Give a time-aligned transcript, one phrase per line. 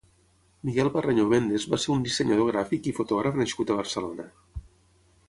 [0.67, 4.27] Miguel Parreño Méndez va ser un dissenyador gràfic, i fotògraf nascut a Barcelona.